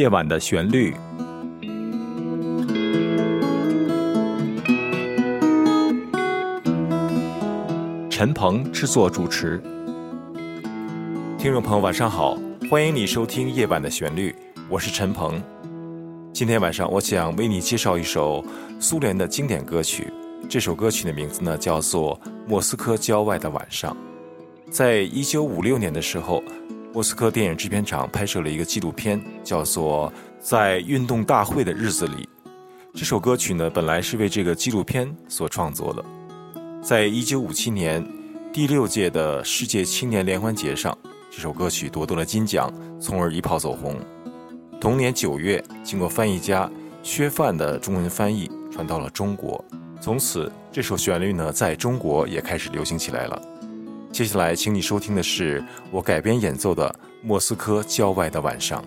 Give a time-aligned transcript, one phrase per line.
[0.00, 0.94] 夜晚的旋律。
[8.08, 9.60] 陈鹏制作主持。
[11.36, 12.38] 听众朋友，晚上好，
[12.70, 14.30] 欢迎你收听《夜晚的旋律》，
[14.70, 15.38] 我是陈鹏。
[16.32, 18.42] 今天晚上，我想为你介绍一首
[18.78, 20.10] 苏联的经典歌曲。
[20.48, 23.94] 这首歌曲的名字呢，叫做《莫斯科郊外的晚上》。
[24.70, 26.42] 在一九五六年的时候，
[26.92, 32.28] 莫斯科电影制片厂拍摄了一个纪录片，叫做《在运动大会的日子里》。
[32.92, 36.04] 这首歌曲呢，本来是为这个纪录片所创作的。
[36.82, 38.04] 在一九五七年
[38.52, 40.96] 第六届的世界青年联欢节上，
[41.30, 43.94] 这首歌曲夺得了金奖，从而一炮走红。
[44.80, 46.68] 同年九月，经过翻译家
[47.04, 49.64] 薛范的中文翻译，传到了中国。
[50.00, 53.40] 从此，这首旋律呢，在中国也开始流行起来了。
[54.12, 56.88] 接下来，请你收听的是我改编演奏的
[57.22, 58.82] 《莫斯科郊外的晚上》。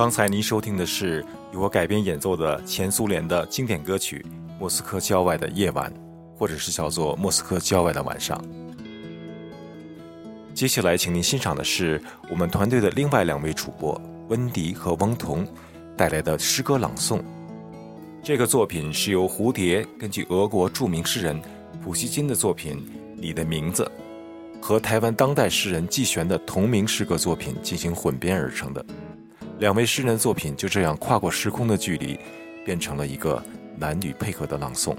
[0.00, 1.22] 刚才您收听的是
[1.52, 4.24] 由我改编演奏的前苏联的经典歌曲
[4.58, 5.92] 《莫斯科郊外的夜晚》，
[6.38, 8.38] 或者是叫做《莫斯科郊外的晚上》。
[10.54, 14.00] 接下来，请您欣赏的是我们团队的另外两位主播
[14.30, 15.46] 温迪和翁彤
[15.98, 17.20] 带来的诗歌朗诵。
[18.22, 21.38] 这个作品是由蝴蝶根据俄国著名诗人
[21.84, 22.76] 普希金的作品
[23.18, 23.84] 《你的名字》
[24.62, 28.82] 和台湾当代诗人季璇的同名诗歌作品进行混编而成的。
[29.60, 32.18] 两位诗人作品就这样跨过时空的距离，
[32.64, 33.42] 变成了一个
[33.76, 34.96] 男女配合的朗诵。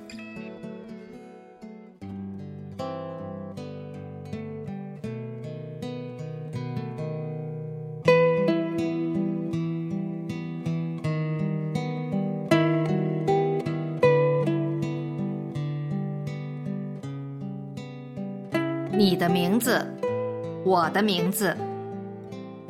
[18.93, 19.83] 你的名字，
[20.63, 21.57] 我的名字，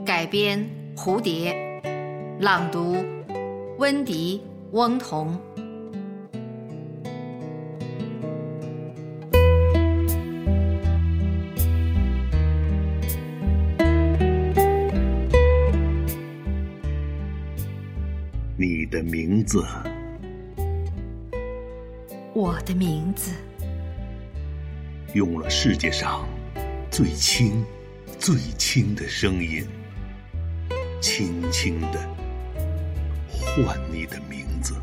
[0.05, 0.65] 改编
[0.95, 1.70] 蝴蝶。
[2.41, 2.95] 朗读：
[3.77, 4.41] 温迪、
[4.71, 5.39] 翁同。
[18.57, 19.63] 你的名字，
[22.33, 23.35] 我的名字，
[25.13, 26.27] 用了世界上
[26.89, 27.63] 最轻、
[28.17, 29.63] 最轻的声音，
[30.99, 32.20] 轻轻的。
[33.53, 34.75] 唤你的名字，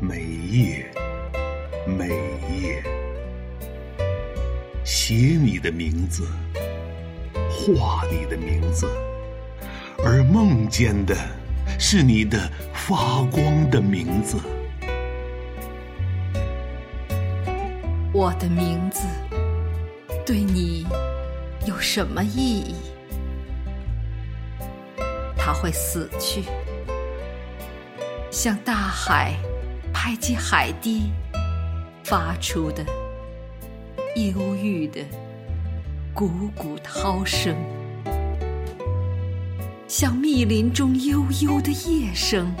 [0.00, 0.90] 每夜
[1.86, 2.08] 每
[2.50, 2.82] 夜，
[4.84, 6.26] 写你的名字，
[7.50, 8.88] 画你的名字，
[10.02, 11.14] 而梦见的
[11.78, 14.38] 是你的发光的名字。
[18.14, 19.06] 我的名字
[20.24, 20.86] 对你
[21.66, 22.76] 有什么意义？
[25.36, 26.44] 它会死去。
[28.34, 29.32] 向大海
[29.92, 31.02] 拍击海堤
[32.02, 32.84] 发出的
[34.16, 35.00] 忧郁的
[36.16, 37.54] 汩汩涛声，
[39.86, 42.52] 像密林中悠悠的夜声。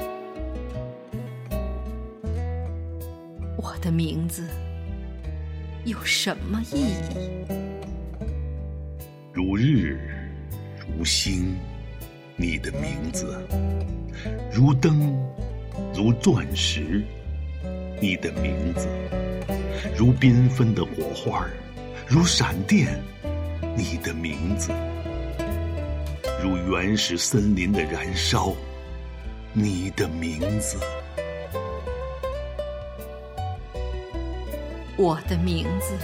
[3.56, 4.48] 我的名字
[5.84, 7.56] 有什么意义？
[9.32, 9.98] 如日
[10.78, 11.56] 如星，
[12.36, 13.44] 你的名字
[14.52, 15.12] 如灯。
[15.94, 17.02] 如钻石，
[18.00, 18.86] 你的名字；
[19.96, 21.46] 如缤纷的火花
[22.06, 23.00] 如闪电，
[23.76, 24.72] 你的名字；
[26.42, 28.52] 如原始森林的燃烧，
[29.52, 30.78] 你的名字。
[34.96, 35.96] 我的名字，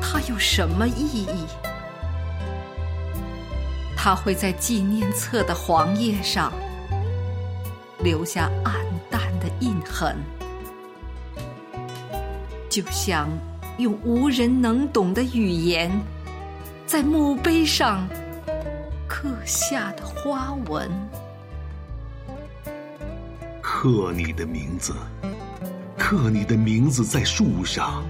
[0.00, 1.46] 它有什么意义？
[3.96, 6.52] 它会在纪念册的黄页上
[8.00, 8.74] 留下暗
[9.10, 10.16] 淡的印痕，
[12.68, 13.28] 就像
[13.78, 15.90] 用无人能懂的语言
[16.86, 18.08] 在墓碑上
[19.06, 20.90] 刻下的花纹。
[23.60, 24.94] 刻你的名字。
[25.96, 28.02] 刻你的名字在树上，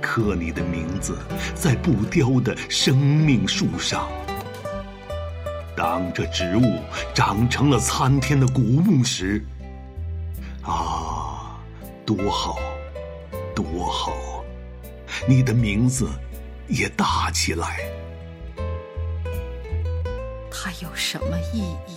[0.00, 1.16] 刻你的名字
[1.54, 4.08] 在不凋的生命树上。
[5.80, 6.78] 当这植物
[7.14, 9.42] 长成了参天的古木时，
[10.62, 11.58] 啊，
[12.04, 12.58] 多好，
[13.54, 14.12] 多好！
[15.26, 16.06] 你的名字
[16.68, 17.78] 也大起来。
[20.50, 21.96] 它有什么意义？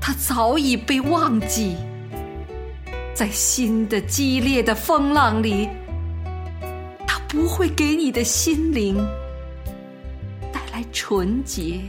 [0.00, 1.76] 它早已被忘记。
[3.12, 5.68] 在新的激烈的风浪里，
[7.08, 9.04] 它不会给你的心灵
[10.52, 11.80] 带来纯洁、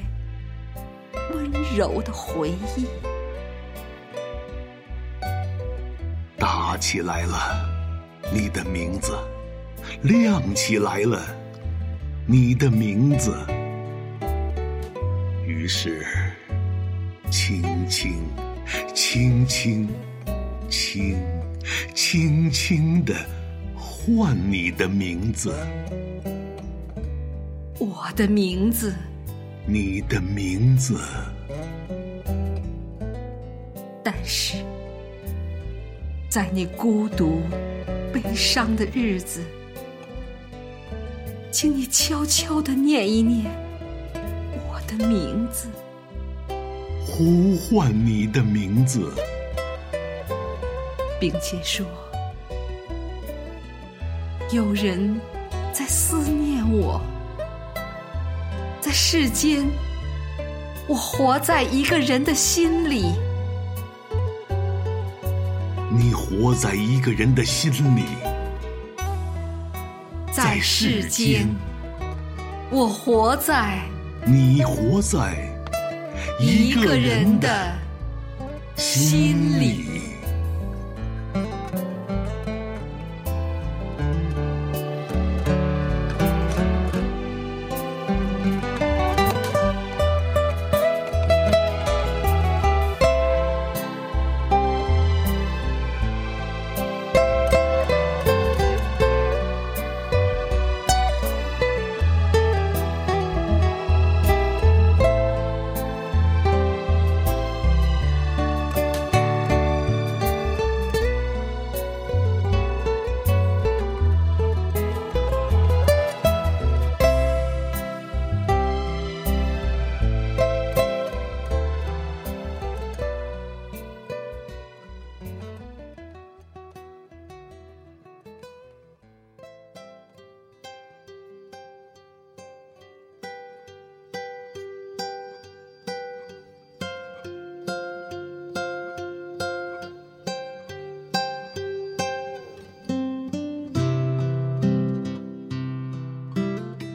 [1.43, 2.85] 温柔的回忆。
[6.37, 7.65] 打起来了，
[8.33, 9.11] 你的名字；
[10.03, 11.19] 亮起来了，
[12.25, 13.35] 你的名字。
[15.45, 16.05] 于是，
[17.29, 18.15] 轻轻，
[18.93, 19.89] 轻轻。
[20.69, 21.19] 轻，
[21.93, 23.13] 轻轻的
[23.75, 25.53] 唤你的名字，
[27.77, 28.95] 我的名字，
[29.65, 30.99] 你的名字。
[34.03, 34.57] 但是，
[36.29, 37.41] 在你孤独、
[38.11, 39.41] 悲伤的日子，
[41.51, 43.45] 请你悄悄的念一念
[44.67, 45.69] 我的名字，
[47.05, 49.13] 呼唤你的名字。
[51.21, 51.85] 并且说，
[54.51, 55.17] 有人
[55.71, 57.12] 在思念我，在
[58.93, 59.65] 世间，
[60.87, 63.15] 我活在一个人的心里。
[65.89, 68.03] 你活在一个人的心里，
[70.31, 71.47] 在世间，
[72.69, 73.79] 我活在
[74.27, 75.51] 你活在
[76.39, 77.73] 一个人的
[78.75, 79.92] 心里。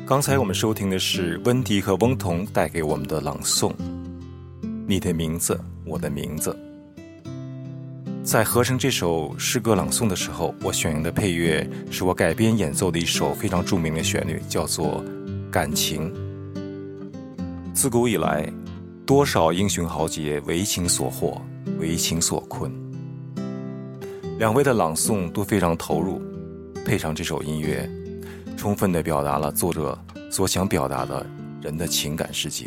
[0.09, 3.69] 刚才我们收听的是温迪和翁彤带给我们的朗诵，
[4.87, 6.57] 《你的名字，我的名字》。
[8.25, 15.05] 在合成这首诗歌朗诵的时候，我选用的配乐是我改编演奏的一首非常著名的旋律，叫做
[15.51, 16.11] 《感情》。
[17.75, 18.51] 自古以来，
[19.05, 21.39] 多少英雄豪杰为情所惑，
[21.79, 22.73] 为情所困。
[24.39, 26.19] 两位的朗诵都非常投入，
[26.83, 27.87] 配上这首音乐。
[28.59, 29.97] 充分的表达了作者
[30.33, 31.25] 所想表达的
[31.63, 32.67] 人的情感世界。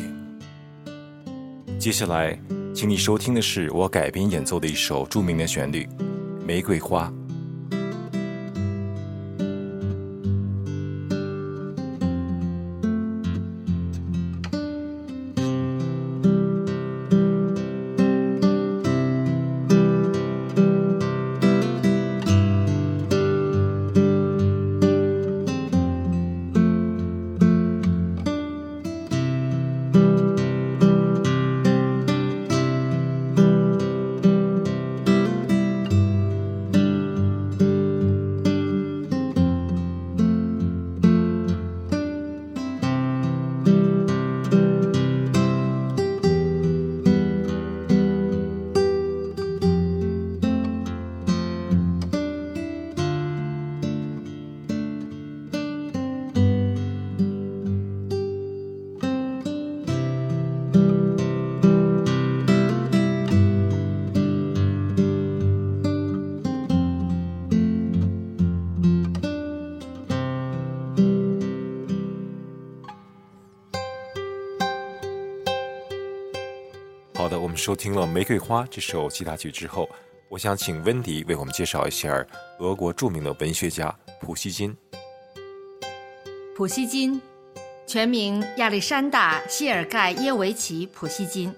[1.78, 2.40] 接下来，
[2.74, 5.84] 请你收听的是我改编演奏的一首著名的旋律
[6.46, 7.12] 《玫瑰花》。
[77.22, 79.88] 好的，我们收听了《玫瑰花》这首吉他曲之后，
[80.28, 82.26] 我想请温迪为我们介绍一下
[82.58, 84.76] 俄国著名的文学家普希金。
[86.58, 87.22] 普希金，
[87.86, 91.54] 全名亚历山大·谢尔盖耶维奇·普希金，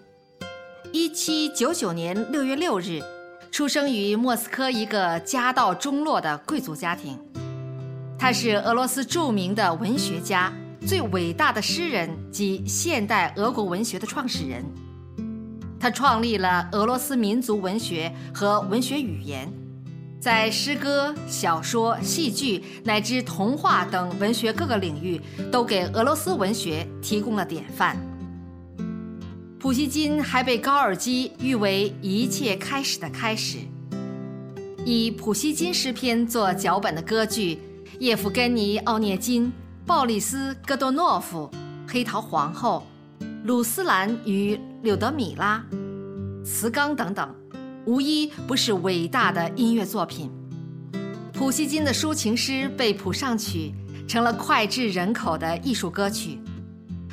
[0.91, 3.01] 一七九九年六月六日，
[3.49, 7.17] 出生于莫斯科一个家道中落的贵族家庭。
[8.19, 10.51] 他是俄罗斯著名的文学家。
[10.85, 14.61] 最伟大的诗人及现代俄国文学的创始人，
[15.83, 19.51] 他创立了俄罗斯民族文学和文学语言，
[20.17, 25.19] 在诗歌、小说、戏剧乃至童话等文学各个领域，
[25.51, 27.97] 都给俄罗斯文学提供了典范。
[29.59, 33.57] 普希金还被高尔基誉为一切开始的开始。
[34.85, 37.55] 以普希金诗篇做脚本的歌剧
[37.99, 39.47] 《叶夫根尼·奥涅金》。
[39.85, 41.51] 鲍里斯·戈多诺夫、
[41.85, 42.87] 黑桃皇后、
[43.43, 45.63] 鲁斯兰与柳德米拉、
[46.43, 47.33] 茨冈等等，
[47.85, 50.29] 无一不是伟大的音乐作品。
[51.31, 53.73] 普希金的抒情诗被谱上曲，
[54.09, 56.37] 成了脍炙人口的艺术歌曲；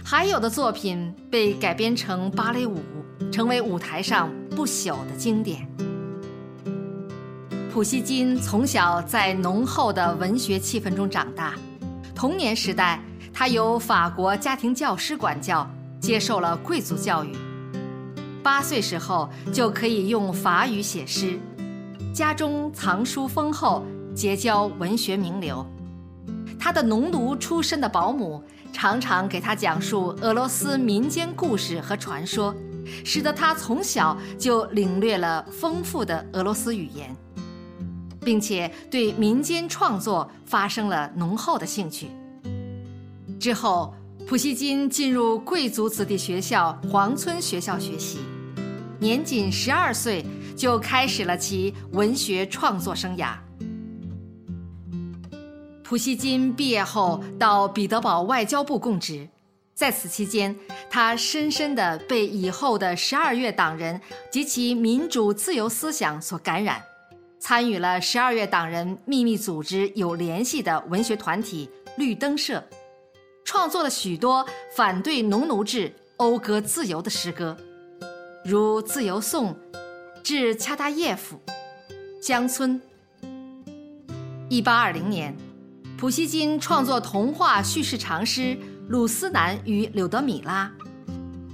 [0.04, 2.80] 还有的作品被改编成芭蕾舞，
[3.30, 5.64] 成为舞台上不朽的经典。
[7.72, 11.54] 普希金从小在浓厚的文学气氛中长大。
[12.16, 13.00] 童年时代，
[13.32, 15.64] 他由法国家庭教师管教，
[16.00, 17.32] 接受了贵族教育。
[18.42, 21.38] 八岁时候就可以用法语写诗，
[22.14, 25.64] 家中藏书丰厚，结交文学名流。
[26.58, 28.42] 他的农奴出身的保姆
[28.72, 32.54] 常常给他讲述俄罗斯民间故事和传说，
[33.04, 37.14] 使得他从小就领略了丰富的俄罗斯语言。
[38.22, 42.10] 并且对民间创作发生了浓厚的兴趣。
[43.38, 43.94] 之后，
[44.30, 48.20] 普希金进入贵族子弟学校皇村学校学习，
[49.00, 50.24] 年仅十二岁
[50.56, 53.34] 就开始了其文学创作生涯。
[55.82, 59.28] 普希金毕业后到彼得堡外交部供职，
[59.74, 60.56] 在此期间，
[60.88, 66.80] 他深深地被以后的十二月党人及其民主自由思想所感染。
[67.40, 72.62] 参与了十二月党人秘密组织有联系的文学团体绿灯社，
[73.50, 77.56] 创作了许多反对农奴制、讴歌自由的诗歌，
[78.44, 79.52] 如《自由颂》
[80.22, 81.36] 《致恰达耶夫》
[82.24, 82.80] 《乡村》。
[84.48, 85.36] 一八二零年，
[85.98, 88.40] 普希金创作童话叙事长诗
[88.86, 90.72] 《鲁斯南与柳德米拉》，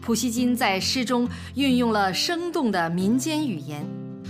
[0.02, 3.82] 普希金在诗中运用了生动的民间语言。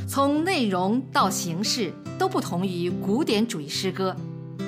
[0.08, 4.14] 从内容到形式都不同于古典主义诗歌，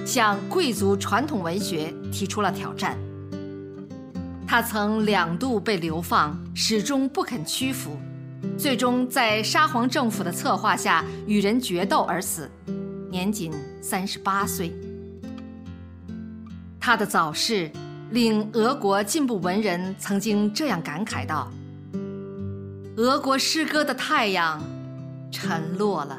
[0.09, 2.97] 向贵族传统文学提出了挑战。
[4.47, 7.95] 他曾两度被流放，始终不肯屈服，
[8.57, 12.50] 最终在沙皇政府的策划下与人决斗而死，
[13.11, 14.73] 年仅三十八岁。
[16.81, 17.71] 他的早逝
[18.11, 21.53] 令俄国进步文人曾经这样感慨道
[22.97, 24.59] ：“俄国诗歌的太阳。”
[25.31, 26.19] 沉落了。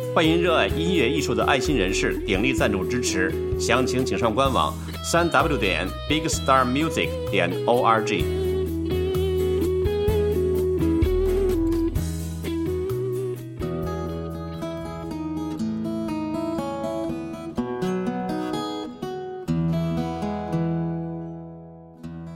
[0.13, 8.21] 欢迎热爱音乐艺术的爱心人士鼎力赞助支持，详情请上官网：三 w 点 bigstarmusic 点 org。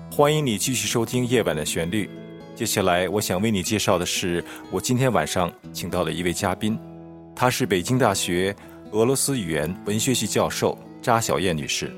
[0.10, 2.06] 欢迎你继续收听《夜晚的旋律》。
[2.56, 4.42] 接下来，我想为你介绍的是
[4.72, 6.80] 我今天晚上请到的一位嘉宾。
[7.36, 8.56] 她是北京大学
[8.92, 11.92] 俄罗斯语言文学系教授扎小燕女士。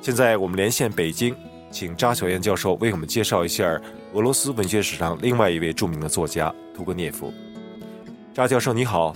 [0.00, 1.36] 现在我们连线北京，
[1.70, 3.78] 请扎小燕教授为我们介绍一下
[4.14, 7.30] 俄罗斯文学史上另外一位著名的作家屠格涅夫。
[8.32, 9.14] 扎教授你好，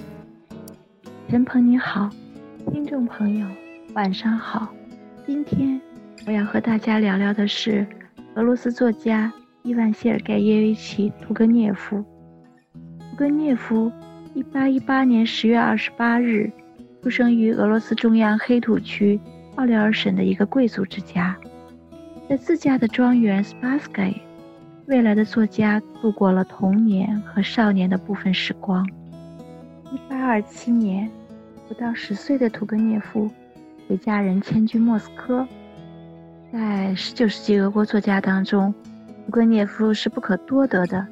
[1.31, 2.11] 陈鹏你好，
[2.71, 3.47] 听众朋友
[3.95, 4.69] 晚上好。
[5.27, 5.81] 今天
[6.27, 7.87] 我要和大家聊聊的是
[8.35, 9.33] 俄罗斯作家
[9.63, 12.05] 伊万谢尔盖耶维奇屠格涅夫。
[12.75, 13.91] 屠格涅夫，
[14.37, 16.53] 一八一八年十月二十八日
[17.03, 19.19] 出生于俄罗斯中央黑土区
[19.55, 21.35] 奥廖尔省的一个贵族之家。
[22.29, 24.23] 在自家的庄园 s p a s k y
[24.89, 28.87] 未来的作家度过了童年和少年的部分时光。
[30.11, 31.11] 1827年，
[31.67, 33.31] 不到十岁的屠格涅夫
[33.89, 35.49] 随家人迁居莫斯科。
[36.53, 38.75] 在19世纪俄国作家当中，
[39.25, 41.07] 屠格涅夫是不可多得的，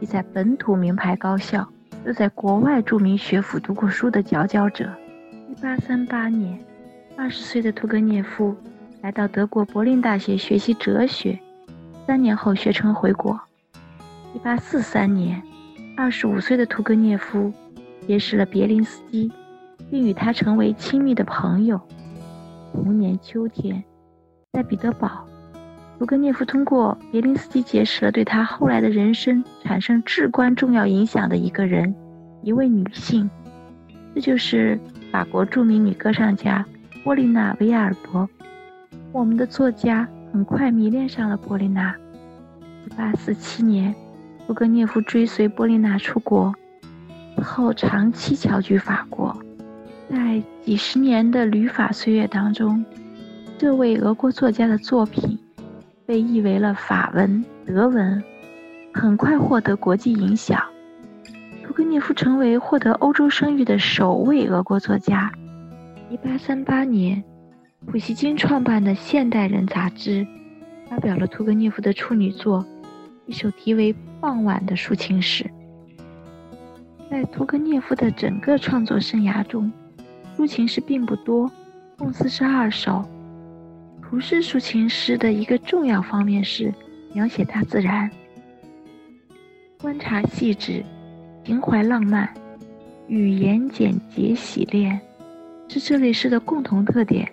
[0.00, 1.68] 既在本土名牌高校，
[2.04, 4.90] 又在国外著名学府读过书的佼佼者。
[5.56, 6.58] 1838年
[7.16, 8.56] ，20岁的屠格涅夫。
[9.02, 11.38] 来到德国柏林大学学习哲学，
[12.06, 13.40] 三年后学成回国。
[14.34, 15.42] 一八四三年，
[15.96, 17.50] 二十五岁的屠格涅夫
[18.06, 19.32] 结识了别林斯基，
[19.90, 21.80] 并与他成为亲密的朋友。
[22.74, 23.82] 同年秋天，
[24.52, 25.24] 在彼得堡，
[26.00, 31.94] 屠格涅夫通过别林斯基结识了对他后来的人生产生至关重要影响的一个人，
[32.42, 33.28] 一位女性，
[34.14, 34.80] 这就是
[35.12, 36.64] 法国著名女歌唱家
[37.04, 38.26] 波丽娜·维亚尔伯。
[39.12, 41.94] 我们的作家很快迷恋上了波丽娜。
[42.96, 43.94] 1847年，
[44.46, 46.54] 屠格涅夫追随波丽娜出国，
[47.42, 49.36] 后长期侨居法国。
[50.08, 52.82] 在几十年的旅法岁月当中，
[53.58, 55.38] 这位俄国作家的作品
[56.10, 58.20] 被译为了法文、德文，
[58.92, 60.60] 很快获得国际影响。
[61.62, 65.30] 屠格涅夫成为获得欧洲声誉的首位俄国作家。
[66.10, 67.22] 1838年。
[67.86, 70.26] 普希金创办的《现代人》杂志
[70.88, 72.66] 发表了屠格涅夫的处女作，
[73.26, 75.48] 一首题为《傍晚》的抒情诗。
[77.08, 79.72] 在屠格涅夫的整个创作生涯中，
[80.36, 81.48] 抒情诗并不多，
[81.96, 83.04] 共四十二首。
[84.10, 86.74] 图式抒情诗的一个重要方面是
[87.12, 88.10] 描写大自然，
[89.80, 90.84] 观察细致，
[91.44, 92.28] 情怀浪漫，
[93.06, 95.00] 语言简洁洗练，
[95.68, 97.32] 是这类诗的共同特点。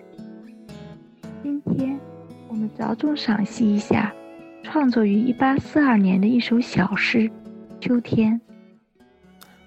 [1.42, 1.98] 今天，
[2.46, 4.14] 我们着重赏析一下
[4.62, 7.18] 创作于一八四二年的一首小诗
[7.80, 8.40] 《秋天》。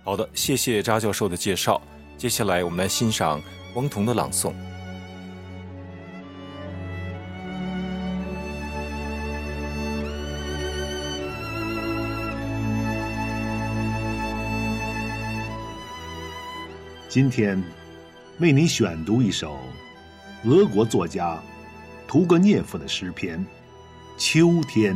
[0.02, 1.82] 好的，谢谢扎教授的介绍。
[2.16, 3.42] 接下来，我们来欣赏
[3.76, 4.54] 翁同的朗诵。
[17.12, 17.62] 今天，
[18.40, 19.60] 为你选读一首
[20.46, 21.38] 俄国作家。
[22.08, 23.38] 屠格涅夫的诗篇
[24.18, 24.96] 《秋天》，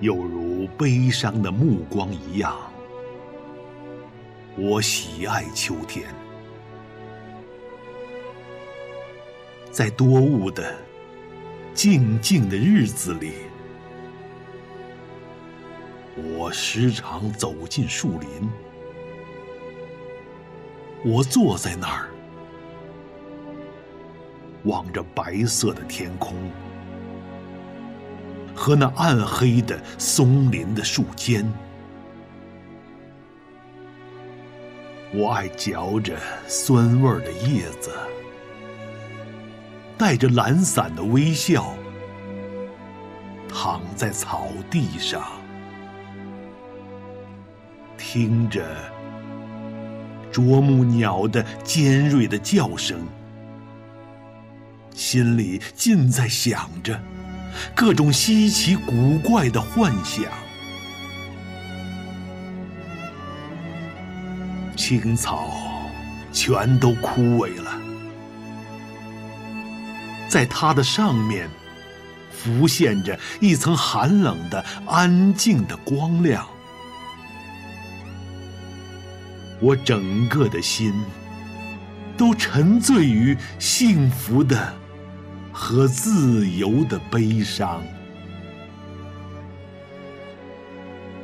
[0.00, 2.56] 有如悲伤的目光一样，
[4.56, 6.06] 我喜爱秋天，
[9.78, 10.74] 在多雾的。
[11.72, 13.34] 静静的日子里，
[16.16, 18.28] 我时常走进树林。
[21.04, 22.08] 我坐在那儿，
[24.64, 26.34] 望着白色的天空
[28.56, 31.48] 和那暗黑的松林的树尖。
[35.14, 37.92] 我爱嚼着酸味的叶子。
[39.98, 41.74] 带着懒散的微笑，
[43.48, 45.20] 躺在草地上，
[47.96, 48.64] 听着
[50.30, 53.04] 啄木鸟的尖锐的叫声，
[54.94, 57.02] 心里尽在想着
[57.74, 60.24] 各种稀奇古怪的幻想。
[64.76, 65.50] 青草
[66.32, 67.87] 全都枯萎了。
[70.28, 71.48] 在它的上面，
[72.30, 76.46] 浮现着一层寒冷的、安静的光亮。
[79.60, 80.94] 我整个的心
[82.16, 84.72] 都沉醉于幸福的
[85.52, 87.82] 和自由的悲伤。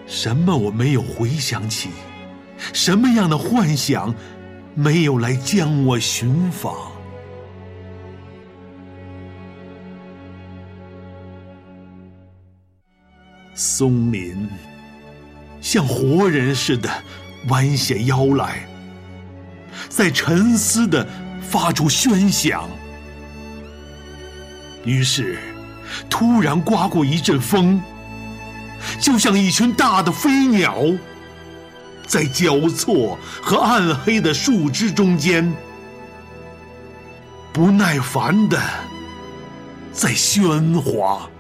[0.06, 1.90] 什么我没有回想起？
[2.72, 4.14] 什么样的幻想
[4.74, 6.93] 没有来将我寻访？
[13.54, 14.48] 松林
[15.60, 16.90] 像活人似的
[17.48, 18.66] 弯下腰来，
[19.88, 21.06] 在沉思的
[21.40, 22.68] 发出喧响。
[24.84, 25.38] 于是，
[26.10, 27.80] 突然刮过一阵风，
[29.00, 30.76] 就像一群大的飞鸟，
[32.06, 35.54] 在交错和暗黑的树枝中间，
[37.52, 38.60] 不耐烦的
[39.92, 41.30] 在喧哗、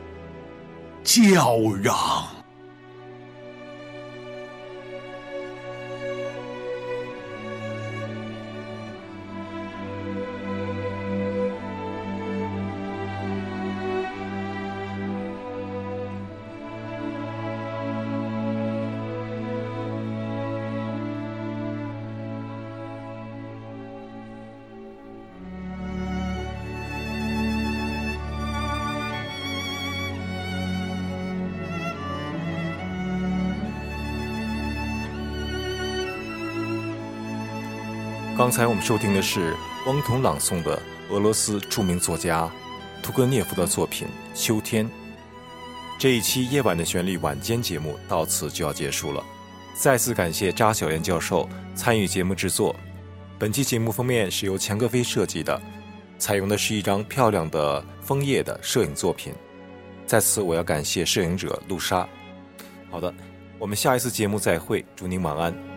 [1.04, 2.33] 叫嚷。
[38.44, 40.78] 刚才我们收听的是汪彤朗诵的
[41.08, 42.46] 俄罗斯著名作家
[43.02, 44.06] 屠格涅夫的作品
[44.38, 44.84] 《秋天》。
[45.98, 49.24] 这一期夜晚的旋律晚间节目到此就要结束了，
[49.72, 52.76] 再次感谢扎小燕教授参与节目制作。
[53.38, 55.58] 本期节目封面是由钱格飞设计的，
[56.18, 59.32] 采用的是一张漂亮的枫叶的摄影作品。
[60.04, 62.06] 在此，我要感谢摄影者陆莎。
[62.90, 63.14] 好的，
[63.58, 65.73] 我们下一次节目再会，祝您晚安。